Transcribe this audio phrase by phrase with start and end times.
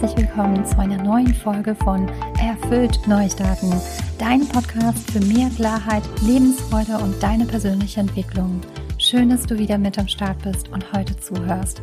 [0.00, 2.08] herzlich willkommen zu einer neuen Folge von
[2.40, 3.72] Erfüllt Neustarten,
[4.16, 8.60] dein Podcast für mehr Klarheit, Lebensfreude und deine persönliche Entwicklung.
[8.98, 11.82] Schön, dass du wieder mit am Start bist und heute zuhörst.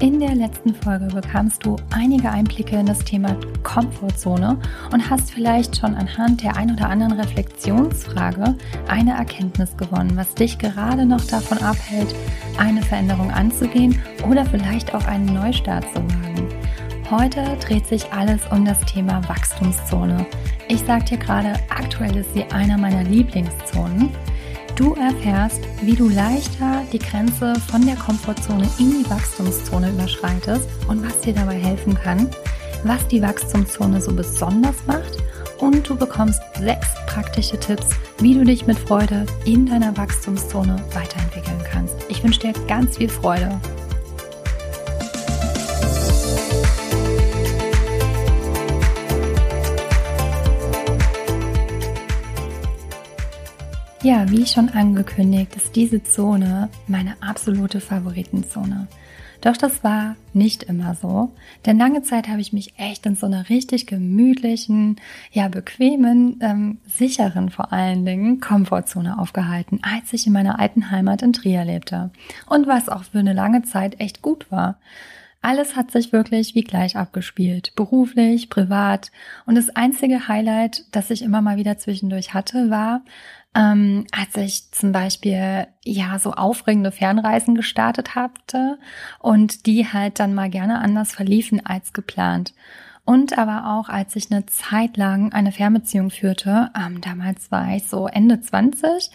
[0.00, 4.58] In der letzten Folge bekamst du einige Einblicke in das Thema Komfortzone
[4.92, 8.56] und hast vielleicht schon anhand der ein oder anderen Reflexionsfrage
[8.88, 12.16] eine Erkenntnis gewonnen, was dich gerade noch davon abhält,
[12.58, 16.53] eine Veränderung anzugehen oder vielleicht auch einen Neustart zu wagen.
[17.10, 20.26] Heute dreht sich alles um das Thema Wachstumszone.
[20.68, 24.08] Ich sage dir gerade, aktuell ist sie einer meiner Lieblingszonen.
[24.74, 31.06] Du erfährst, wie du leichter die Grenze von der Komfortzone in die Wachstumszone überschreitest und
[31.06, 32.30] was dir dabei helfen kann,
[32.84, 35.18] was die Wachstumszone so besonders macht
[35.58, 41.62] und du bekommst sechs praktische Tipps, wie du dich mit Freude in deiner Wachstumszone weiterentwickeln
[41.70, 41.94] kannst.
[42.08, 43.60] Ich wünsche dir ganz viel Freude.
[54.04, 58.86] Ja, wie schon angekündigt, ist diese Zone meine absolute Favoritenzone.
[59.40, 61.32] Doch das war nicht immer so,
[61.64, 65.00] denn lange Zeit habe ich mich echt in so einer richtig gemütlichen,
[65.32, 71.22] ja bequemen, ähm, sicheren vor allen Dingen Komfortzone aufgehalten, als ich in meiner alten Heimat
[71.22, 72.10] in Trier lebte.
[72.46, 74.76] Und was auch für eine lange Zeit echt gut war.
[75.40, 79.12] Alles hat sich wirklich wie gleich abgespielt, beruflich, privat.
[79.44, 83.02] Und das einzige Highlight, das ich immer mal wieder zwischendurch hatte, war,
[83.54, 88.78] ähm, als ich zum Beispiel ja so aufregende Fernreisen gestartet hatte
[89.20, 92.54] und die halt dann mal gerne anders verliefen als geplant.
[93.06, 97.86] Und aber auch, als ich eine Zeit lang eine Fernbeziehung führte, ähm, damals war ich
[97.86, 99.10] so Ende 20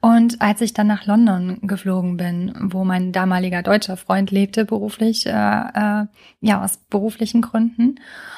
[0.00, 5.26] und als ich dann nach London geflogen bin, wo mein damaliger deutscher Freund lebte, beruflich,
[5.26, 6.06] äh, äh,
[6.40, 7.96] ja, aus beruflichen Gründen.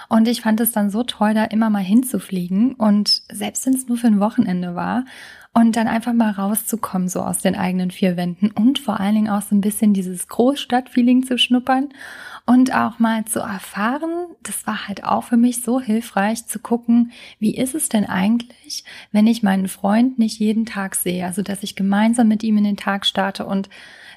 [0.08, 2.74] Und ich fand es dann so toll, da immer mal hinzufliegen.
[2.74, 5.04] Und selbst wenn es nur für ein Wochenende war,
[5.52, 9.28] und dann einfach mal rauszukommen, so aus den eigenen vier Wänden und vor allen Dingen
[9.28, 11.88] auch so ein bisschen dieses Großstadtfeeling zu schnuppern
[12.46, 17.10] und auch mal zu erfahren, das war halt auch für mich so hilfreich zu gucken,
[17.38, 21.64] wie ist es denn eigentlich, wenn ich meinen Freund nicht jeden Tag sehe, also dass
[21.64, 23.68] ich gemeinsam mit ihm in den Tag starte und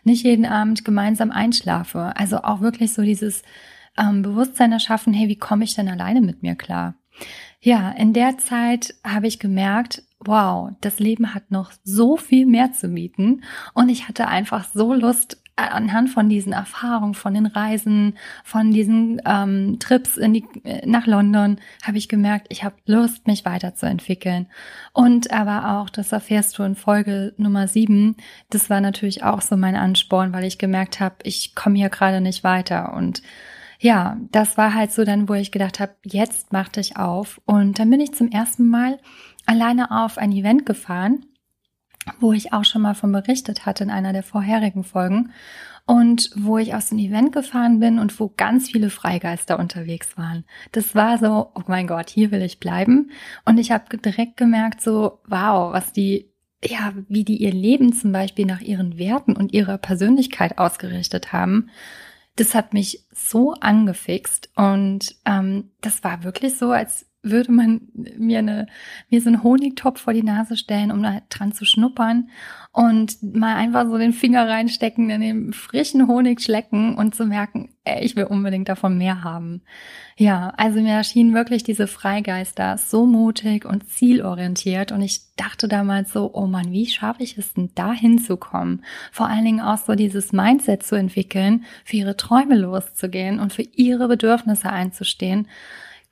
[0.04, 2.14] nicht jeden Abend gemeinsam einschlafe.
[2.16, 3.42] Also auch wirklich so dieses
[3.98, 6.96] ähm, Bewusstsein erschaffen, hey, wie komme ich denn alleine mit mir klar?
[7.62, 12.74] Ja, in der Zeit habe ich gemerkt, wow, das Leben hat noch so viel mehr
[12.74, 13.44] zu bieten.
[13.74, 18.72] Und ich hatte einfach so Lust, äh, anhand von diesen Erfahrungen, von den Reisen, von
[18.72, 23.46] diesen ähm, Trips in die, äh, nach London, habe ich gemerkt, ich habe Lust, mich
[23.46, 24.48] weiterzuentwickeln.
[24.94, 28.18] Und aber auch, das erfährst du in Folge Nummer sieben,
[28.50, 32.20] das war natürlich auch so mein Ansporn, weil ich gemerkt habe, ich komme hier gerade
[32.20, 32.94] nicht weiter.
[32.94, 33.22] Und
[33.84, 37.42] ja, das war halt so dann, wo ich gedacht habe, jetzt mach dich auf.
[37.44, 38.98] Und dann bin ich zum ersten Mal
[39.46, 41.26] alleine auf ein Event gefahren,
[42.22, 45.32] wo ich auch schon mal von berichtet hatte in einer der vorherigen Folgen
[45.86, 50.46] und wo ich aus dem Event gefahren bin und wo ganz viele Freigeister unterwegs waren.
[50.72, 53.12] Das war so, oh mein Gott, hier will ich bleiben.
[53.44, 56.32] Und ich habe direkt gemerkt, so, wow, was die,
[56.64, 61.70] ja, wie die ihr Leben zum Beispiel nach ihren Werten und ihrer Persönlichkeit ausgerichtet haben.
[62.36, 68.40] Das hat mich so angefixt und ähm, das war wirklich so, als würde man mir
[68.40, 68.68] eine,
[69.10, 72.30] mir so einen Honigtopf vor die Nase stellen, um da dran zu schnuppern
[72.74, 77.70] und mal einfach so den Finger reinstecken, in den frischen Honig schlecken und zu merken,
[77.86, 79.62] ey, ich will unbedingt davon mehr haben.
[80.18, 86.12] Ja, also mir erschienen wirklich diese Freigeister so mutig und zielorientiert und ich dachte damals
[86.12, 88.84] so, oh man, wie schaffe ich es denn da hinzukommen?
[89.12, 93.64] Vor allen Dingen auch so dieses Mindset zu entwickeln, für ihre Träume loszugehen und für
[93.64, 95.48] ihre Bedürfnisse einzustehen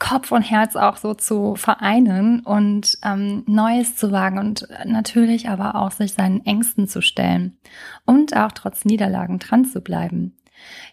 [0.02, 5.76] Kopf und Herz auch so zu vereinen und ähm, Neues zu wagen und natürlich aber
[5.76, 7.60] auch sich seinen Ängsten zu stellen
[8.04, 10.36] und auch trotz Niederlagen dran zu bleiben.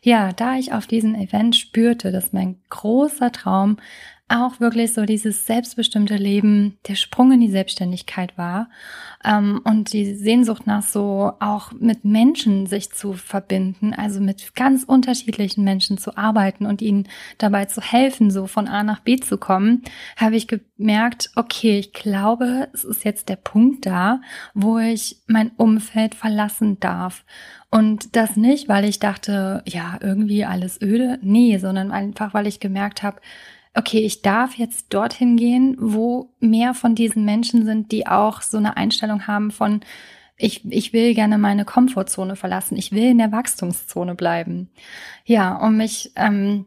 [0.02, 3.78] Ja, da ich auf diesem Event spürte, dass mein großer Traum
[4.28, 8.68] auch wirklich so dieses selbstbestimmte Leben, der Sprung in die Selbstständigkeit war
[9.24, 14.84] ähm, und die Sehnsucht nach so auch mit Menschen sich zu verbinden, also mit ganz
[14.84, 17.08] unterschiedlichen Menschen zu arbeiten und ihnen
[17.38, 19.82] dabei zu helfen, so von A nach B zu kommen,
[20.16, 24.20] habe ich gemerkt, okay, ich glaube, es ist jetzt der Punkt da,
[24.52, 27.24] wo ich mein Umfeld verlassen darf.
[27.70, 31.18] Und das nicht, weil ich dachte, ja, irgendwie alles öde.
[31.20, 33.20] Nee, sondern einfach, weil ich gemerkt habe,
[33.74, 38.56] okay, ich darf jetzt dorthin gehen, wo mehr von diesen Menschen sind, die auch so
[38.56, 39.80] eine Einstellung haben von,
[40.36, 44.70] ich, ich will gerne meine Komfortzone verlassen, ich will in der Wachstumszone bleiben.
[45.24, 46.66] Ja, um mich ähm,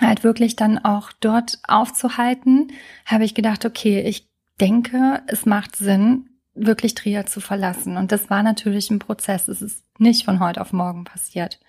[0.00, 2.68] halt wirklich dann auch dort aufzuhalten,
[3.04, 4.28] habe ich gedacht, okay, ich
[4.60, 7.96] denke, es macht Sinn, wirklich Trier zu verlassen.
[7.96, 9.48] Und das war natürlich ein Prozess.
[9.48, 11.60] Es ist nicht von heute auf morgen passiert.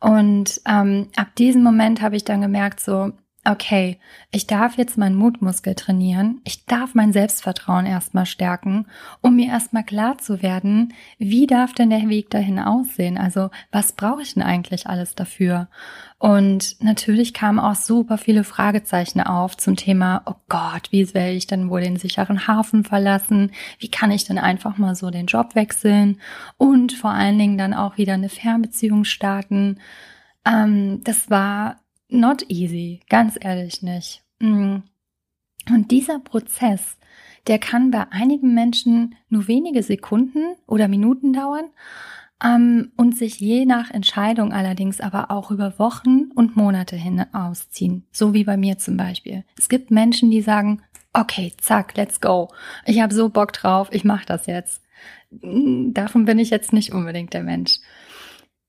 [0.00, 3.12] Und ähm, ab diesem Moment habe ich dann gemerkt, so,
[3.44, 3.98] okay,
[4.30, 8.86] ich darf jetzt meinen Mutmuskel trainieren, ich darf mein Selbstvertrauen erstmal stärken,
[9.20, 13.18] um mir erstmal klar zu werden, wie darf denn der Weg dahin aussehen?
[13.18, 15.68] Also was brauche ich denn eigentlich alles dafür?
[16.18, 21.48] Und natürlich kamen auch super viele Fragezeichen auf zum Thema, oh Gott, wie werde ich
[21.48, 23.50] denn wohl den sicheren Hafen verlassen?
[23.80, 26.20] Wie kann ich denn einfach mal so den Job wechseln?
[26.58, 29.80] Und vor allen Dingen dann auch wieder eine Fernbeziehung starten.
[30.44, 31.81] Ähm, das war
[32.12, 34.22] not easy, ganz ehrlich nicht.
[34.40, 34.78] Mm.
[35.70, 36.96] Und dieser Prozess,
[37.46, 41.66] der kann bei einigen Menschen nur wenige Sekunden oder Minuten dauern
[42.42, 48.06] ähm, und sich je nach Entscheidung allerdings aber auch über Wochen und Monate hinausziehen.
[48.12, 49.44] So wie bei mir zum Beispiel.
[49.58, 50.82] Es gibt Menschen, die sagen,
[51.12, 52.48] okay, zack, let's go.
[52.86, 54.82] Ich habe so Bock drauf, ich mache das jetzt.
[55.30, 57.78] Mm, davon bin ich jetzt nicht unbedingt der Mensch.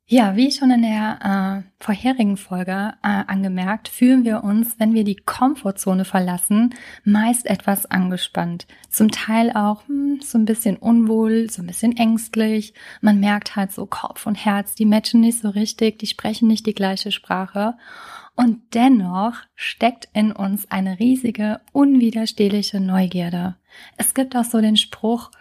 [0.06, 5.06] Ja, wie schon in der äh, vorherigen Folge äh, angemerkt, fühlen wir uns, wenn wir
[5.06, 8.68] die Komfortzone verlassen, meist etwas angespannt.
[8.90, 12.74] Zum Teil auch hm, so ein bisschen unwohl, so ein bisschen ängstlich.
[13.00, 16.66] Man merkt halt so Kopf und Herz, die matchen nicht so richtig, die sprechen nicht
[16.66, 17.76] die gleiche Sprache.
[18.36, 23.56] Und dennoch steckt in uns eine riesige, unwiderstehliche Neugierde.
[23.96, 25.32] Es gibt auch so den Spruch,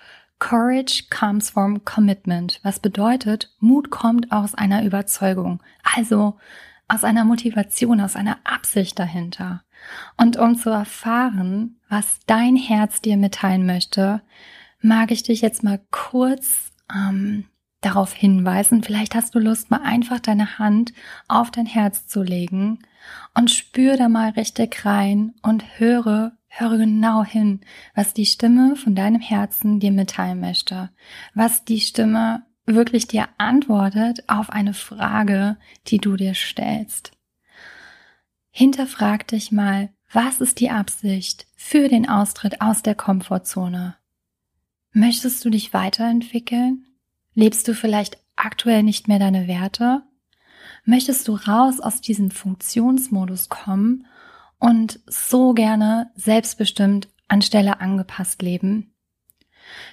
[0.42, 6.36] Courage comes from commitment, was bedeutet, Mut kommt aus einer Überzeugung, also
[6.88, 9.62] aus einer Motivation, aus einer Absicht dahinter.
[10.16, 14.20] Und um zu erfahren, was dein Herz dir mitteilen möchte,
[14.80, 17.44] mag ich dich jetzt mal kurz ähm,
[17.80, 18.82] darauf hinweisen.
[18.82, 20.92] Vielleicht hast du Lust, mal einfach deine Hand
[21.28, 22.80] auf dein Herz zu legen
[23.34, 27.62] und spür da mal richtig rein und höre, Höre genau hin,
[27.94, 30.90] was die Stimme von deinem Herzen dir mitteilen möchte,
[31.32, 35.56] was die Stimme wirklich dir antwortet auf eine Frage,
[35.86, 37.12] die du dir stellst.
[38.50, 43.96] Hinterfrag dich mal, was ist die Absicht für den Austritt aus der Komfortzone?
[44.92, 46.84] Möchtest du dich weiterentwickeln?
[47.32, 50.02] Lebst du vielleicht aktuell nicht mehr deine Werte?
[50.84, 54.06] Möchtest du raus aus diesem Funktionsmodus kommen
[54.62, 58.94] und so gerne selbstbestimmt anstelle angepasst leben.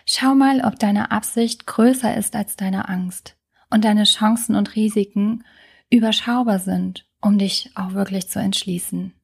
[0.05, 3.35] Schau mal, ob deine Absicht größer ist als deine Angst
[3.71, 5.43] und deine Chancen und Risiken
[5.89, 9.15] überschaubar sind, um dich auch wirklich zu entschließen.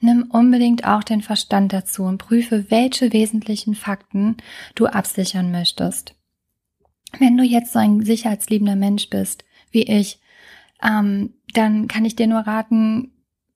[0.00, 4.36] Nimm unbedingt auch den Verstand dazu und prüfe, welche wesentlichen Fakten
[4.74, 6.14] du absichern möchtest.
[7.18, 10.20] Wenn du jetzt so ein sicherheitsliebender Mensch bist, wie ich,
[10.82, 13.12] ähm, dann kann ich dir nur raten,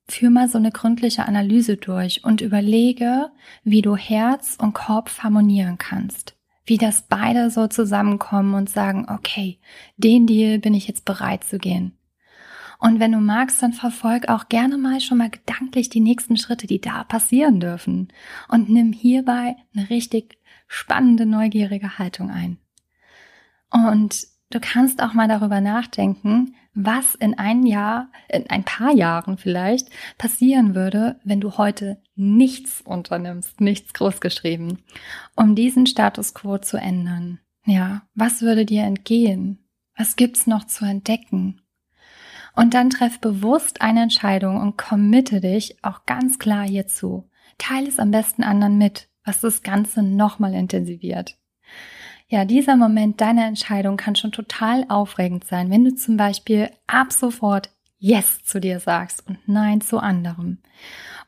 [0.09, 3.31] führ mal so eine gründliche Analyse durch und überlege,
[3.65, 6.37] wie du Herz und Kopf harmonieren kannst.
[6.65, 9.59] Wie das beide so zusammenkommen und sagen, okay,
[9.97, 11.97] den Deal bin ich jetzt bereit zu gehen.
[12.79, 16.67] Und wenn du magst, dann verfolg auch gerne mal schon mal gedanklich die nächsten Schritte,
[16.67, 18.09] die da passieren dürfen.
[18.49, 22.59] Und nimm hierbei eine richtig spannende, neugierige Haltung ein.
[23.71, 29.37] Und du kannst auch mal darüber nachdenken, was in ein Jahr, in ein paar Jahren
[29.37, 34.79] vielleicht passieren würde, wenn du heute nichts unternimmst, nichts großgeschrieben,
[35.37, 37.41] um diesen Status quo zu ändern.
[37.65, 39.59] Ja, was würde dir entgehen?
[39.97, 41.61] Was gibt's noch zu entdecken?
[42.55, 47.29] Und dann treff bewusst eine Entscheidung und committe dich auch ganz klar hierzu.
[47.59, 51.39] Teile es am besten anderen mit, was das Ganze nochmal intensiviert.
[52.33, 57.13] Ja, dieser Moment deiner Entscheidung kann schon total aufregend sein, wenn du zum Beispiel ab
[57.13, 60.57] sofort Yes zu dir sagst und Nein zu anderem.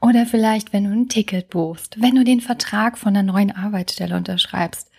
[0.01, 4.17] Oder vielleicht, wenn du ein Ticket buchst, wenn du den Vertrag von der neuen Arbeitsstelle
[4.17, 4.91] unterschreibst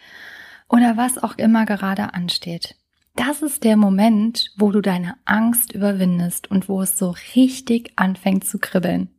[0.69, 2.75] oder was auch immer gerade ansteht.
[3.15, 8.45] Das ist der Moment, wo du deine Angst überwindest und wo es so richtig anfängt
[8.45, 9.09] zu kribbeln.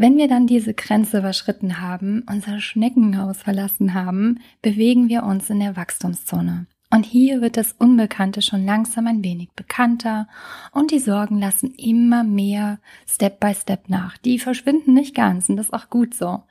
[0.00, 5.58] Wenn wir dann diese Grenze überschritten haben, unser Schneckenhaus verlassen haben, bewegen wir uns in
[5.58, 6.66] der Wachstumszone.
[6.90, 10.28] Und hier wird das Unbekannte schon langsam ein wenig bekannter
[10.70, 12.78] und die Sorgen lassen immer mehr
[13.08, 14.16] Step by Step nach.
[14.18, 16.44] Die verschwinden nicht ganz und das ist auch gut so.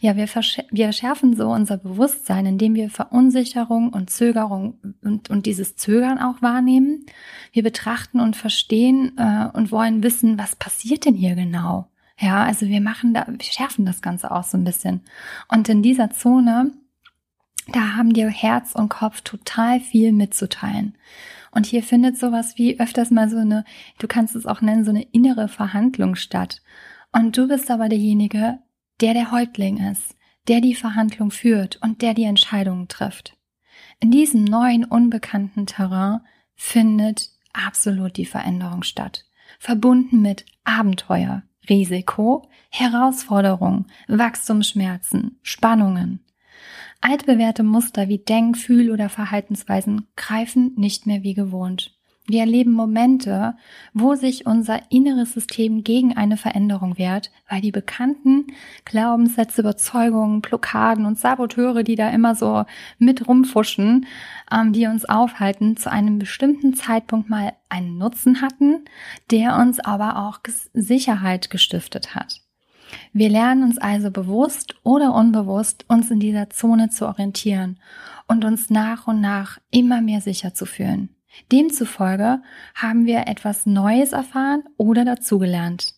[0.00, 0.28] Ja, wir,
[0.70, 6.40] wir schärfen so unser Bewusstsein, indem wir Verunsicherung und Zögerung und, und dieses Zögern auch
[6.40, 7.04] wahrnehmen.
[7.52, 11.88] Wir betrachten und verstehen äh, und wollen wissen, was passiert denn hier genau?
[12.18, 15.02] Ja, also wir machen da, wir schärfen das Ganze auch so ein bisschen.
[15.48, 16.72] Und in dieser Zone,
[17.68, 20.96] da haben dir Herz und Kopf total viel mitzuteilen.
[21.50, 23.64] Und hier findet sowas wie öfters mal so eine,
[23.98, 26.62] du kannst es auch nennen, so eine innere Verhandlung statt.
[27.12, 28.58] Und du bist aber derjenige,
[29.00, 30.16] der der Häuptling ist,
[30.48, 33.36] der die Verhandlung führt und der die Entscheidungen trifft.
[34.00, 36.20] In diesem neuen, unbekannten Terrain
[36.54, 39.24] findet absolut die Veränderung statt,
[39.58, 46.24] verbunden mit Abenteuer, Risiko, Herausforderung, Wachstumsschmerzen, Spannungen.
[47.00, 51.95] Altbewährte Muster wie Denk-, Fühl- oder Verhaltensweisen greifen nicht mehr wie gewohnt.
[52.28, 53.54] Wir erleben Momente,
[53.94, 58.48] wo sich unser inneres System gegen eine Veränderung wehrt, weil die bekannten
[58.84, 62.64] Glaubenssätze, Überzeugungen, Blockaden und Saboteure, die da immer so
[62.98, 64.06] mit rumfuschen,
[64.52, 68.84] ähm, die uns aufhalten, zu einem bestimmten Zeitpunkt mal einen Nutzen hatten,
[69.30, 70.40] der uns aber auch
[70.72, 72.40] Sicherheit gestiftet hat.
[73.12, 77.78] Wir lernen uns also bewusst oder unbewusst, uns in dieser Zone zu orientieren
[78.26, 81.15] und uns nach und nach immer mehr sicher zu fühlen.
[81.52, 82.40] Demzufolge
[82.74, 85.94] haben wir etwas Neues erfahren oder dazugelernt.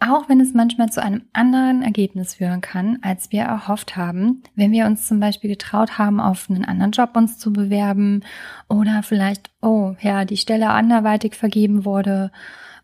[0.00, 4.72] Auch wenn es manchmal zu einem anderen Ergebnis führen kann, als wir erhofft haben, wenn
[4.72, 8.22] wir uns zum Beispiel getraut haben, auf einen anderen Job uns zu bewerben
[8.68, 12.32] oder vielleicht, oh ja, die Stelle anderweitig vergeben wurde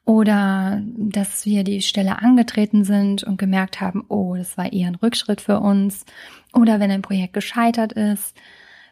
[0.06, 4.94] oder dass wir die Stelle angetreten sind und gemerkt haben, oh, das war eher ein
[4.94, 6.06] Rückschritt für uns
[6.54, 8.34] oder wenn ein Projekt gescheitert ist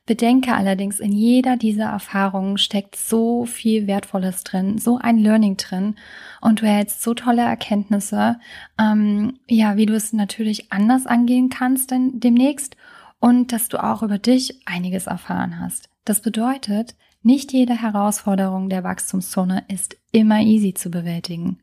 [0.08, 5.96] Bedenke allerdings, in jeder dieser Erfahrungen steckt so viel Wertvolles drin, so ein Learning drin
[6.40, 8.40] und du erhältst so tolle Erkenntnisse,
[8.80, 12.74] ähm, ja, wie du es natürlich anders angehen kannst denn demnächst
[13.20, 15.90] und dass du auch über dich einiges erfahren hast.
[16.06, 21.58] Das bedeutet, nicht jede Herausforderung der Wachstumszone ist immer easy zu bewältigen.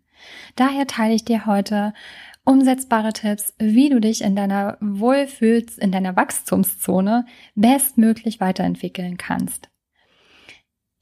[0.56, 1.94] Daher teile ich dir heute
[2.46, 7.26] umsetzbare Tipps, wie du dich in deiner Wohlfühls, in deiner Wachstumszone
[7.56, 9.70] bestmöglich weiterentwickeln kannst.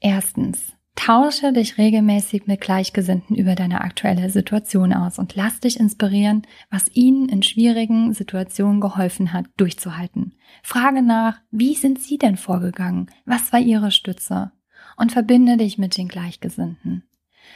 [0.00, 6.42] Erstens, tausche dich regelmäßig mit Gleichgesinnten über deine aktuelle Situation aus und lass dich inspirieren,
[6.70, 10.34] was ihnen in schwierigen Situationen geholfen hat, durchzuhalten.
[10.62, 13.10] Frage nach, wie sind sie denn vorgegangen?
[13.24, 14.52] Was war ihre Stütze?
[14.96, 17.02] Und verbinde dich mit den Gleichgesinnten.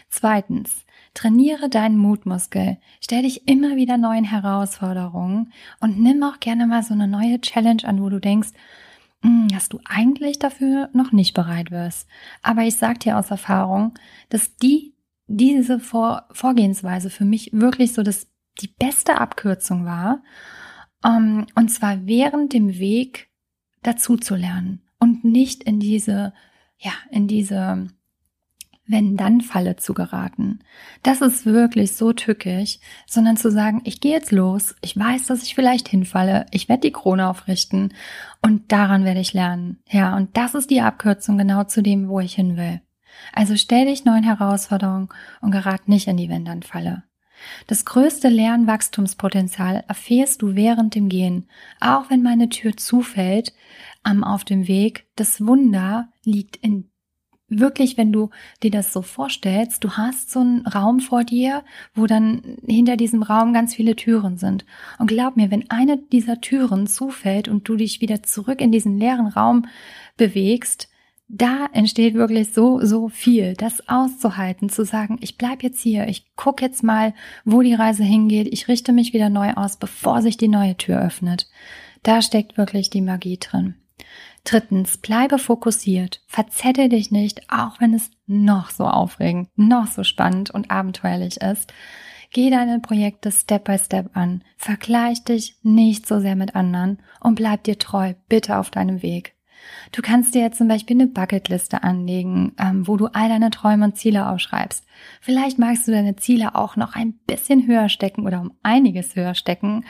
[0.08, 6.82] Zweitens, trainiere deinen Mutmuskel, stell dich immer wieder neuen Herausforderungen und nimm auch gerne mal
[6.82, 8.50] so eine neue Challenge an, wo du denkst,
[9.22, 12.08] hm, dass du eigentlich dafür noch nicht bereit wirst.
[12.42, 13.94] Aber ich sag dir aus Erfahrung,
[14.28, 14.94] dass die,
[15.26, 18.28] diese Vor Vorgehensweise für mich wirklich so das,
[18.60, 20.22] die beste Abkürzung war.
[21.04, 23.30] Um, ähm, und zwar während dem Weg
[23.82, 26.32] dazu zu lernen und nicht in diese,
[26.76, 27.86] ja, in diese
[28.88, 30.60] wenn-dann-Falle zu geraten.
[31.02, 35.42] Das ist wirklich so tückisch, sondern zu sagen, ich gehe jetzt los, ich weiß, dass
[35.42, 37.94] ich vielleicht hinfalle, ich werde die Krone aufrichten
[38.42, 39.78] und daran werde ich lernen.
[39.90, 42.80] Ja, und das ist die Abkürzung genau zu dem, wo ich hin will.
[43.32, 45.08] Also stell dich neuen Herausforderungen
[45.40, 47.04] und gerat nicht in die Wenn-dann-Falle.
[47.66, 51.48] Das größte Lernwachstumspotenzial erfährst du während dem Gehen,
[51.80, 53.52] auch wenn meine Tür zufällt,
[54.02, 55.06] am auf dem Weg.
[55.16, 56.90] Das Wunder liegt in
[57.48, 58.30] wirklich, wenn du
[58.62, 61.64] dir das so vorstellst, du hast so einen Raum vor dir,
[61.94, 64.64] wo dann hinter diesem Raum ganz viele Türen sind.
[64.98, 68.98] Und glaub mir, wenn eine dieser Türen zufällt und du dich wieder zurück in diesen
[68.98, 69.66] leeren Raum
[70.16, 70.88] bewegst,
[71.28, 76.24] da entsteht wirklich so, so viel, das auszuhalten, zu sagen, ich bleib jetzt hier, ich
[76.36, 77.12] guck jetzt mal,
[77.44, 81.00] wo die Reise hingeht, ich richte mich wieder neu aus, bevor sich die neue Tür
[81.02, 81.46] öffnet.
[82.02, 83.74] Da steckt wirklich die Magie drin.
[84.48, 86.22] Drittens, bleibe fokussiert.
[86.26, 91.70] Verzettel dich nicht, auch wenn es noch so aufregend, noch so spannend und abenteuerlich ist.
[92.32, 94.42] Geh deine Projekte Step by Step an.
[94.56, 99.34] Vergleich dich nicht so sehr mit anderen und bleib dir treu, bitte auf deinem Weg.
[99.92, 103.84] Du kannst dir jetzt zum Beispiel eine Bucketliste anlegen, ähm, wo du all deine Träume
[103.84, 104.82] und Ziele aufschreibst.
[105.20, 109.34] Vielleicht magst du deine Ziele auch noch ein bisschen höher stecken oder um einiges höher
[109.34, 109.84] stecken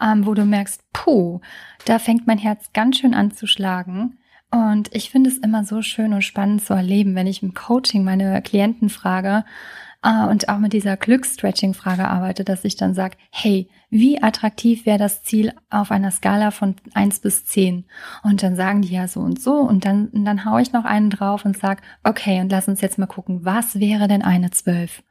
[0.00, 1.40] ähm, wo du merkst, puh,
[1.84, 4.18] da fängt mein Herz ganz schön an zu schlagen.
[4.50, 8.04] Und ich finde es immer so schön und spannend zu erleben, wenn ich im Coaching
[8.04, 9.44] meine Klienten frage
[10.02, 14.98] äh, und auch mit dieser Glücksstretching-Frage arbeite, dass ich dann sage, hey, wie attraktiv wäre
[14.98, 17.84] das Ziel auf einer Skala von eins bis zehn?
[18.22, 21.10] Und dann sagen die ja so und so und dann, dann hau ich noch einen
[21.10, 25.02] drauf und sag, okay, und lass uns jetzt mal gucken, was wäre denn eine zwölf?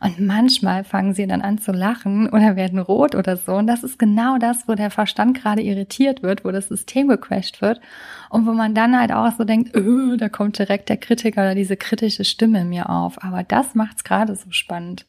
[0.00, 3.54] Und manchmal fangen sie dann an zu lachen oder werden rot oder so.
[3.54, 7.62] Und das ist genau das, wo der Verstand gerade irritiert wird, wo das System gecrashed
[7.62, 7.80] wird
[8.28, 11.54] und wo man dann halt auch so denkt, öh, da kommt direkt der Kritiker oder
[11.54, 13.22] diese kritische Stimme in mir auf.
[13.24, 15.06] Aber das macht's gerade so spannend.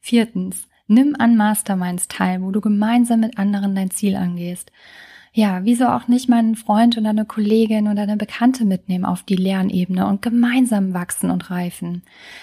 [0.00, 4.70] Viertens, nimm an Masterminds teil, wo du gemeinsam mit anderen dein Ziel angehst.
[5.32, 9.22] ja, wieso auch nicht mal einen Freund oder eine Kollegin oder eine Bekannte mitnehmen auf
[9.22, 12.02] die Lernebene und gemeinsam wachsen und reifen.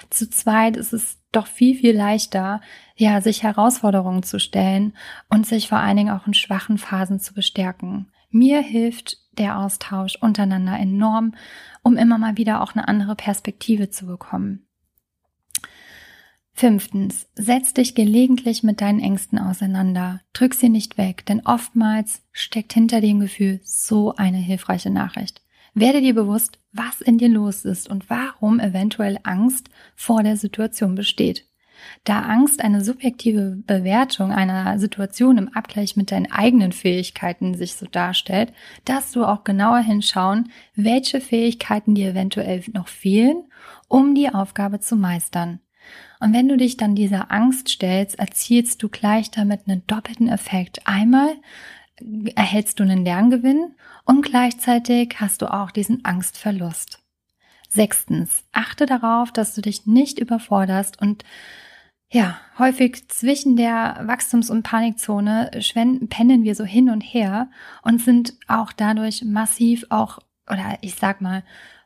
[0.09, 2.61] Zu zweit ist es doch viel, viel leichter,
[2.95, 4.93] ja, sich Herausforderungen zu stellen
[5.29, 8.11] und sich vor allen Dingen auch in schwachen Phasen zu bestärken.
[8.29, 11.33] Mir hilft der Austausch untereinander enorm,
[11.83, 14.67] um immer mal wieder auch eine andere Perspektive zu bekommen.
[16.53, 20.21] Fünftens, setz dich gelegentlich mit deinen Ängsten auseinander.
[20.33, 25.43] Drück sie nicht weg, denn oftmals steckt hinter dem Gefühl so eine hilfreiche Nachricht.
[25.75, 30.95] Werde dir bewusst, was in dir los ist und warum eventuell Angst vor der Situation
[30.95, 31.45] besteht.
[32.03, 37.85] Da Angst eine subjektive Bewertung einer Situation im Abgleich mit deinen eigenen Fähigkeiten sich so
[37.85, 38.53] darstellt,
[38.85, 43.43] darfst du auch genauer hinschauen, welche Fähigkeiten dir eventuell noch fehlen,
[43.87, 45.59] um die Aufgabe zu meistern.
[46.19, 50.81] Und wenn du dich dann dieser Angst stellst, erzielst du gleich damit einen doppelten Effekt.
[50.85, 51.29] Einmal
[52.35, 53.75] erhältst du einen Lerngewinn
[54.05, 56.99] und gleichzeitig hast du auch diesen Angstverlust.
[57.69, 61.23] Sechstens, achte darauf, dass du dich nicht überforderst und
[62.09, 65.51] ja, häufig zwischen der Wachstums- und Panikzone
[66.09, 67.49] pendeln wir so hin und her
[67.81, 71.43] und sind auch dadurch massiv auch, oder ich sag mal,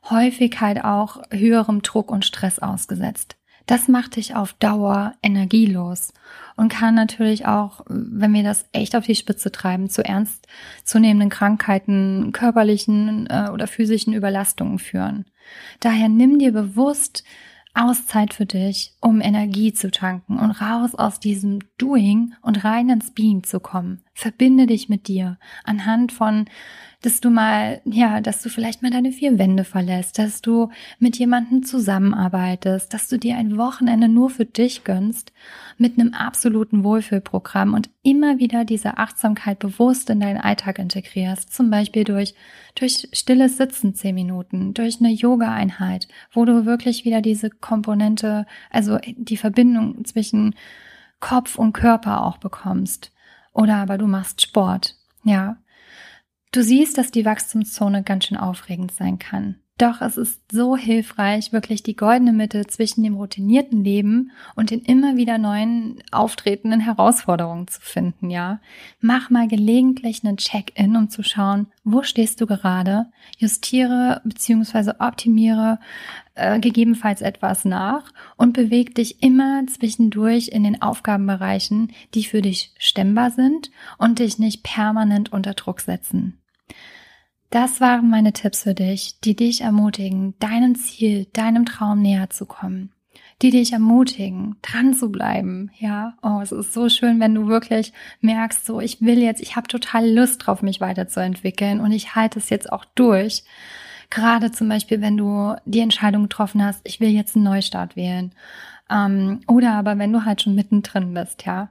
[0.10, 3.36] häufig halt auch höherem Druck und Stress ausgesetzt.
[3.72, 6.12] Das macht dich auf Dauer energielos
[6.58, 10.46] und kann natürlich auch, wenn wir das echt auf die Spitze treiben, zu ernst
[10.84, 15.24] zunehmenden Krankheiten, körperlichen äh, oder physischen Überlastungen führen.
[15.80, 17.24] Daher nimm dir bewusst
[17.74, 23.12] Auszeit für dich, um Energie zu tanken und raus aus diesem Doing und rein ins
[23.12, 24.04] Being zu kommen.
[24.14, 26.46] Verbinde dich mit dir anhand von
[27.02, 31.18] dass du mal, ja, dass du vielleicht mal deine vier Wände verlässt, dass du mit
[31.18, 35.34] jemandem zusammenarbeitest, dass du dir ein Wochenende nur für dich gönnst
[35.78, 41.52] mit einem absoluten Wohlfühlprogramm und immer wieder diese Achtsamkeit bewusst in deinen Alltag integrierst.
[41.52, 42.36] Zum Beispiel durch,
[42.76, 49.00] durch stilles Sitzen zehn Minuten, durch eine Yoga-Einheit, wo du wirklich wieder diese Komponente, also
[49.08, 50.54] die Verbindung zwischen
[51.20, 53.12] Kopf und Körper auch bekommst.
[53.54, 54.96] Oder aber du machst Sport.
[55.24, 55.58] Ja,
[56.54, 59.56] Du siehst, dass die Wachstumszone ganz schön aufregend sein kann.
[59.82, 64.82] Doch es ist so hilfreich, wirklich die goldene Mitte zwischen dem routinierten Leben und den
[64.82, 68.60] immer wieder neuen auftretenden Herausforderungen zu finden, ja.
[69.00, 73.08] Mach mal gelegentlich einen Check-in, um zu schauen, wo stehst du gerade,
[73.40, 74.92] justiere bzw.
[75.00, 75.80] optimiere
[76.36, 78.04] äh, gegebenenfalls etwas nach
[78.38, 84.38] und beweg dich immer zwischendurch in den Aufgabenbereichen, die für dich stemmbar sind und dich
[84.38, 86.41] nicht permanent unter Druck setzen.
[87.52, 92.46] Das waren meine Tipps für dich, die dich ermutigen, deinem Ziel, deinem Traum näher zu
[92.46, 92.94] kommen.
[93.42, 95.70] Die dich ermutigen, dran zu bleiben.
[95.78, 99.58] Ja, oh, es ist so schön, wenn du wirklich merkst, so, ich will jetzt, ich
[99.58, 103.44] habe total Lust drauf, mich weiterzuentwickeln und ich halte es jetzt auch durch.
[104.12, 108.32] Gerade zum Beispiel, wenn du die Entscheidung getroffen hast, ich will jetzt einen Neustart wählen
[108.92, 111.70] ähm, oder aber wenn du halt schon mittendrin bist, ja.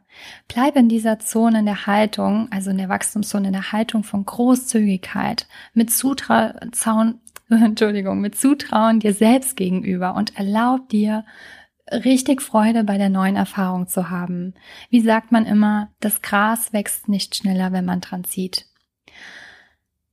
[0.48, 4.24] Bleib in dieser Zone in der Haltung, also in der Wachstumszone, in der Haltung von
[4.24, 11.24] Großzügigkeit, mit Zutrauen, Entschuldigung, mit Zutrauen dir selbst gegenüber und erlaub dir,
[11.92, 14.55] richtig Freude bei der neuen Erfahrung zu haben.
[14.90, 18.69] Wie sagt man immer, das Gras wächst nicht schneller, wenn man dran zieht.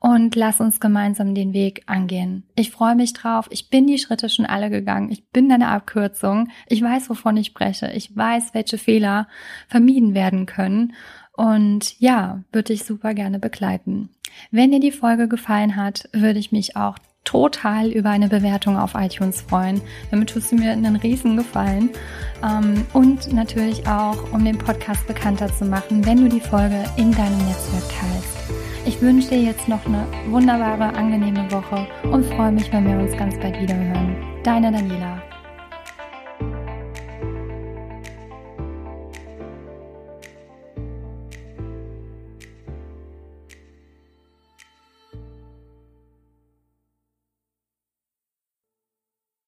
[0.00, 2.44] und lass uns gemeinsam den Weg angehen.
[2.56, 3.46] Ich freue mich drauf.
[3.50, 5.12] Ich bin die Schritte schon alle gegangen.
[5.12, 6.48] Ich bin deine Abkürzung.
[6.66, 7.92] Ich weiß, wovon ich spreche.
[7.92, 9.28] Ich weiß, welche Fehler
[9.68, 10.94] vermieden werden können.
[11.36, 14.08] Und ja, würde ich super gerne begleiten.
[14.50, 18.94] Wenn dir die Folge gefallen hat, würde ich mich auch total über eine Bewertung auf
[18.94, 19.82] iTunes freuen.
[20.10, 21.90] Damit tust du mir einen riesen Gefallen.
[22.42, 27.12] Ähm, und natürlich auch, um den Podcast bekannter zu machen, wenn du die Folge in
[27.12, 28.69] deinem Netzwerk teilst.
[28.86, 33.16] Ich wünsche dir jetzt noch eine wunderbare, angenehme Woche und freue mich, wenn wir uns
[33.16, 34.16] ganz bald wieder hören.
[34.42, 35.29] Deine Daniela.